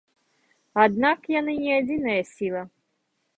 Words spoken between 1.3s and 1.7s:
яны